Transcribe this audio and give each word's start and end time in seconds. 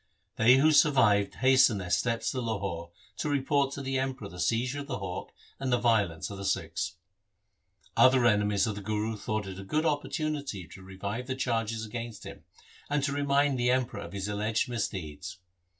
They 0.35 0.55
who 0.57 0.71
sur 0.71 0.91
vived 0.93 1.35
hastened 1.35 1.79
their 1.79 1.91
steps 1.91 2.31
to 2.31 2.41
Lahore 2.41 2.89
to 3.17 3.29
report 3.29 3.71
to 3.73 3.83
the 3.83 3.99
Emperor 3.99 4.29
the 4.29 4.39
seizure 4.39 4.79
of 4.79 4.87
the 4.87 4.97
hawk 4.97 5.31
and 5.59 5.71
the 5.71 5.77
violence 5.77 6.31
of 6.31 6.39
the 6.39 6.43
Sikhs. 6.43 6.95
Other 7.95 8.25
enemies 8.25 8.65
of 8.65 8.73
the 8.73 8.81
Guru 8.81 9.15
thought 9.15 9.45
it 9.45 9.59
a 9.59 9.63
good 9.63 9.85
opportunity 9.85 10.67
to 10.69 10.81
revive 10.81 11.27
the 11.27 11.35
charges 11.35 11.85
against 11.85 12.23
him, 12.23 12.45
and 12.89 13.03
to 13.03 13.11
remind 13.11 13.59
the 13.59 13.69
Emperor 13.69 13.99
of 14.01 14.13
his 14.13 14.27
alleged 14.27 14.67
misdeeds. 14.67 15.37